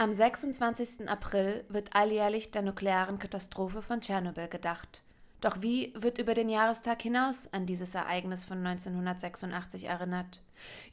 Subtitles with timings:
[0.00, 1.10] Am 26.
[1.10, 5.02] April wird alljährlich der nuklearen Katastrophe von Tschernobyl gedacht.
[5.42, 10.40] Doch wie wird über den Jahrestag hinaus an dieses Ereignis von 1986 erinnert?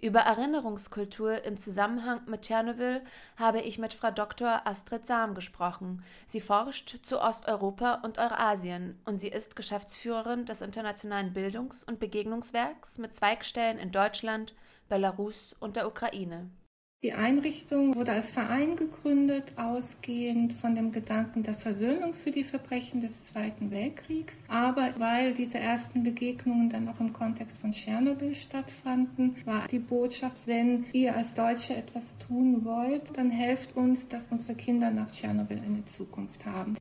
[0.02, 3.02] Über Erinnerungskultur im Zusammenhang mit Tschernobyl
[3.38, 4.68] habe ich mit Frau Dr.
[4.68, 6.04] Astrid Sam gesprochen.
[6.26, 12.98] Sie forscht zu Osteuropa und Eurasien und sie ist Geschäftsführerin des internationalen Bildungs- und Begegnungswerks
[12.98, 14.54] mit Zweigstellen in Deutschland,
[14.90, 16.50] Belarus und der Ukraine.
[17.04, 23.02] Die Einrichtung wurde als Verein gegründet, ausgehend von dem Gedanken der Versöhnung für die Verbrechen
[23.02, 24.42] des Zweiten Weltkriegs.
[24.48, 30.38] Aber weil diese ersten Begegnungen dann auch im Kontext von Tschernobyl stattfanden, war die Botschaft,
[30.48, 35.60] wenn ihr als Deutsche etwas tun wollt, dann helft uns, dass unsere Kinder nach Tschernobyl
[35.60, 36.78] eine Zukunft haben.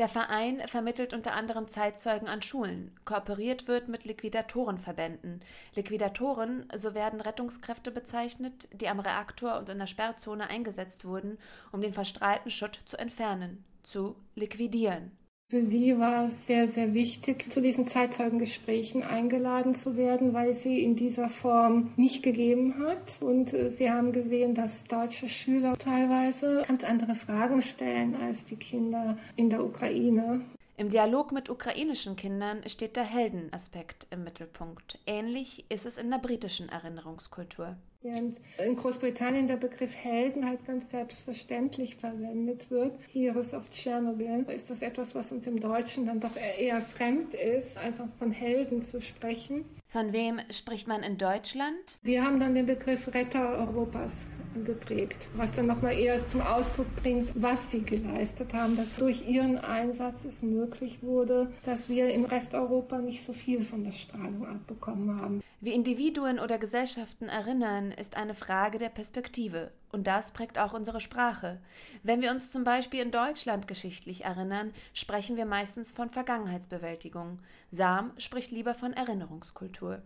[0.00, 2.90] Der Verein vermittelt unter anderem Zeitzeugen an Schulen.
[3.04, 5.42] Kooperiert wird mit Liquidatorenverbänden.
[5.74, 11.36] Liquidatoren, so werden Rettungskräfte bezeichnet, die am Reaktor und in der Sperrzone eingesetzt wurden,
[11.70, 15.12] um den verstrahlten Schutt zu entfernen, zu liquidieren.
[15.50, 20.80] Für sie war es sehr, sehr wichtig, zu diesen Zeitzeugengesprächen eingeladen zu werden, weil sie
[20.84, 23.20] in dieser Form nicht gegeben hat.
[23.20, 28.54] Und äh, sie haben gesehen, dass deutsche Schüler teilweise ganz andere Fragen stellen als die
[28.54, 30.42] Kinder in der Ukraine.
[30.80, 34.98] Im Dialog mit ukrainischen Kindern steht der Heldenaspekt im Mittelpunkt.
[35.06, 37.76] Ähnlich ist es in der britischen Erinnerungskultur.
[38.00, 44.70] Während in Großbritannien der Begriff Helden halt ganz selbstverständlich verwendet wird, Heroes of Chernobyl, ist
[44.70, 49.02] das etwas, was uns im Deutschen dann doch eher fremd ist, einfach von Helden zu
[49.02, 49.66] sprechen.
[49.86, 51.98] Von wem spricht man in Deutschland?
[52.00, 54.12] Wir haben dann den Begriff Retter Europas
[54.64, 59.58] geprägt, was dann nochmal eher zum Ausdruck bringt, was sie geleistet haben, dass durch ihren
[59.58, 65.20] Einsatz es möglich wurde, dass wir in Resteuropa nicht so viel von der Strahlung abbekommen
[65.20, 65.42] haben.
[65.62, 69.72] Wie Individuen oder Gesellschaften erinnern, ist eine Frage der Perspektive.
[69.92, 71.60] Und das prägt auch unsere Sprache.
[72.02, 77.36] Wenn wir uns zum Beispiel in Deutschland geschichtlich erinnern, sprechen wir meistens von Vergangenheitsbewältigung.
[77.70, 80.02] Sam spricht lieber von Erinnerungskultur.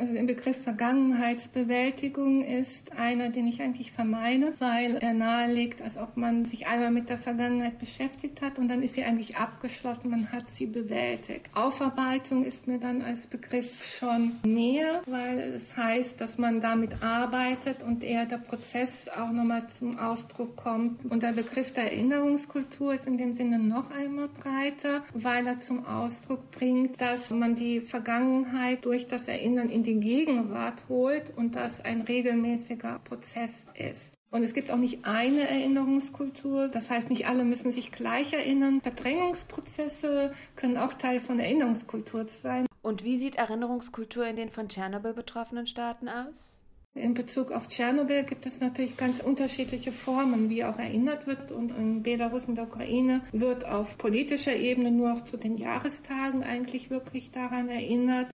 [0.00, 6.16] Also der Begriff Vergangenheitsbewältigung ist einer, den ich eigentlich vermeide, weil er nahelegt, als ob
[6.16, 10.32] man sich einmal mit der Vergangenheit beschäftigt hat und dann ist sie eigentlich abgeschlossen, man
[10.32, 11.50] hat sie bewältigt.
[11.52, 17.82] Aufarbeitung ist mir dann als Begriff schon näher, weil es heißt, dass man damit arbeitet
[17.82, 21.04] und eher der Prozess auch nochmal zum Ausdruck kommt.
[21.10, 25.84] Und der Begriff der Erinnerungskultur ist in dem Sinne noch einmal breiter, weil er zum
[25.84, 31.56] Ausdruck bringt, dass man die Vergangenheit durch das Erinnern in die die Gegenwart holt und
[31.56, 34.14] das ein regelmäßiger Prozess ist.
[34.30, 36.68] Und es gibt auch nicht eine Erinnerungskultur.
[36.68, 38.80] Das heißt, nicht alle müssen sich gleich erinnern.
[38.80, 42.66] Verdrängungsprozesse können auch Teil von Erinnerungskultur sein.
[42.82, 46.60] Und wie sieht Erinnerungskultur in den von Tschernobyl betroffenen Staaten aus?
[46.94, 51.50] In Bezug auf Tschernobyl gibt es natürlich ganz unterschiedliche Formen, wie auch erinnert wird.
[51.50, 56.44] Und in Belarus und der Ukraine wird auf politischer Ebene nur auch zu den Jahrestagen
[56.44, 58.30] eigentlich wirklich daran erinnert.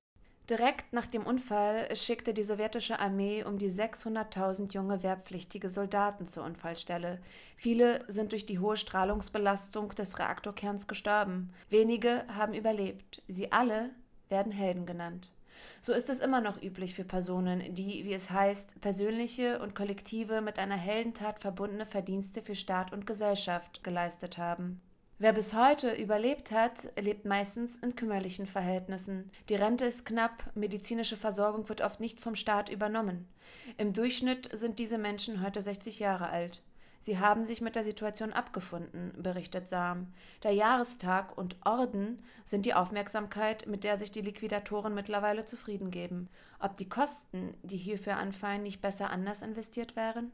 [0.48, 6.44] Direkt nach dem Unfall schickte die sowjetische Armee um die 600.000 junge wehrpflichtige Soldaten zur
[6.44, 7.20] Unfallstelle.
[7.56, 11.52] Viele sind durch die hohe Strahlungsbelastung des Reaktorkerns gestorben.
[11.68, 13.22] Wenige haben überlebt.
[13.26, 13.90] Sie alle
[14.28, 15.32] werden Helden genannt.
[15.82, 20.42] So ist es immer noch üblich für Personen, die, wie es heißt, persönliche und kollektive
[20.42, 24.80] mit einer Heldentat verbundene Verdienste für Staat und Gesellschaft geleistet haben.
[25.18, 29.30] Wer bis heute überlebt hat, lebt meistens in kümmerlichen Verhältnissen.
[29.48, 33.26] Die Rente ist knapp, medizinische Versorgung wird oft nicht vom Staat übernommen.
[33.78, 36.62] Im Durchschnitt sind diese Menschen heute 60 Jahre alt.
[37.00, 40.12] Sie haben sich mit der Situation abgefunden, berichtet Sam.
[40.42, 46.28] Der Jahrestag und Orden sind die Aufmerksamkeit, mit der sich die Liquidatoren mittlerweile zufrieden geben.
[46.60, 50.30] Ob die Kosten, die hierfür anfallen, nicht besser anders investiert wären?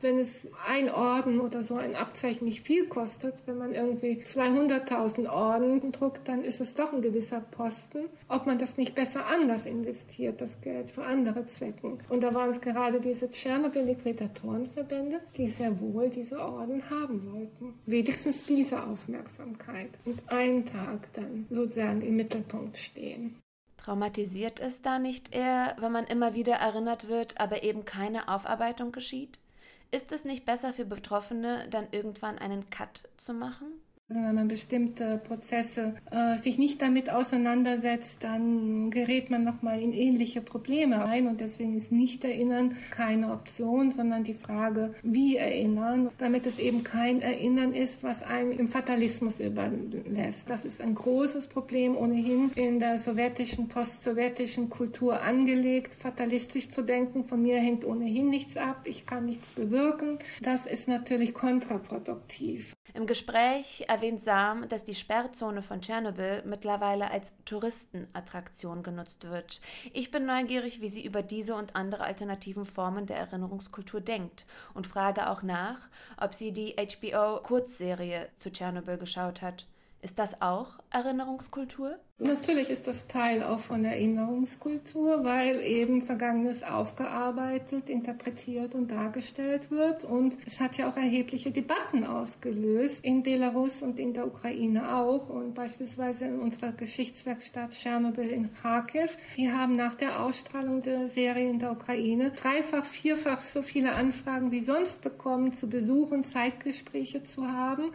[0.00, 5.28] Wenn es ein Orden oder so ein Abzeichen nicht viel kostet, wenn man irgendwie 200.000
[5.28, 8.04] Orden druckt, dann ist es doch ein gewisser Posten.
[8.28, 11.98] Ob man das nicht besser anders investiert, das Geld für andere Zwecken.
[12.08, 17.74] Und da waren es gerade diese Tschernobyl-Liquidatorenverbände, die sehr wohl diese Orden haben wollten.
[17.86, 23.40] Wenigstens diese Aufmerksamkeit und einen Tag dann sozusagen im Mittelpunkt stehen.
[23.78, 28.92] Traumatisiert es da nicht eher, wenn man immer wieder erinnert wird, aber eben keine Aufarbeitung
[28.92, 29.40] geschieht?
[29.90, 33.80] Ist es nicht besser für Betroffene, dann irgendwann einen Cut zu machen?
[34.10, 40.40] Wenn man bestimmte Prozesse äh, sich nicht damit auseinandersetzt, dann gerät man nochmal in ähnliche
[40.40, 46.46] Probleme rein und deswegen ist nicht erinnern keine Option, sondern die Frage, wie erinnern, damit
[46.46, 50.48] es eben kein Erinnern ist, was einem im Fatalismus überlässt.
[50.48, 57.24] Das ist ein großes Problem ohnehin in der sowjetischen, postsowjetischen Kultur angelegt, fatalistisch zu denken,
[57.24, 60.18] von mir hängt ohnehin nichts ab, ich kann nichts bewirken.
[60.40, 62.74] Das ist natürlich kontraproduktiv.
[62.94, 69.60] Im Gespräch erwähnt Sam, dass die Sperrzone von Tschernobyl mittlerweile als Touristenattraktion genutzt wird.
[69.92, 74.86] Ich bin neugierig, wie sie über diese und andere alternativen Formen der Erinnerungskultur denkt und
[74.86, 79.66] frage auch nach, ob sie die HBO-Kurzserie zu Tschernobyl geschaut hat.
[80.00, 81.98] Ist das auch Erinnerungskultur?
[82.20, 90.04] Natürlich ist das Teil auch von Erinnerungskultur, weil eben Vergangenes aufgearbeitet, interpretiert und dargestellt wird.
[90.04, 95.28] Und es hat ja auch erhebliche Debatten ausgelöst, in Belarus und in der Ukraine auch.
[95.28, 99.16] Und beispielsweise in unserer Geschichtswerkstatt Tschernobyl in Kharkiv.
[99.36, 104.52] Die haben nach der Ausstrahlung der Serie in der Ukraine dreifach, vierfach so viele Anfragen
[104.52, 107.92] wie sonst bekommen, zu besuchen, Zeitgespräche zu haben.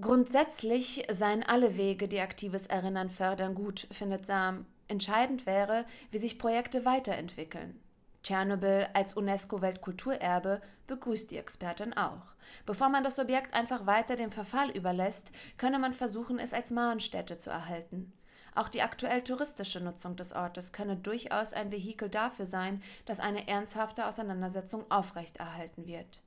[0.00, 4.66] Grundsätzlich seien alle Wege, die aktives Erinnern fördern, gut, findet Sam.
[4.88, 7.80] Entscheidend wäre, wie sich Projekte weiterentwickeln.
[8.24, 12.34] Tschernobyl als UNESCO-Weltkulturerbe begrüßt die Expertin auch.
[12.66, 17.38] Bevor man das Objekt einfach weiter dem Verfall überlässt, könne man versuchen, es als Mahnstätte
[17.38, 18.12] zu erhalten.
[18.54, 23.48] Auch die aktuell touristische Nutzung des Ortes könne durchaus ein Vehikel dafür sein, dass eine
[23.48, 26.22] ernsthafte Auseinandersetzung aufrechterhalten wird.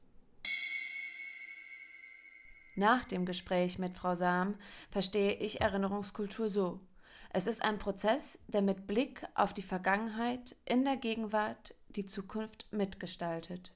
[2.78, 4.54] Nach dem Gespräch mit Frau Sam
[4.92, 6.80] verstehe ich Erinnerungskultur so.
[7.32, 12.72] Es ist ein Prozess, der mit Blick auf die Vergangenheit in der Gegenwart die Zukunft
[12.72, 13.72] mitgestaltet.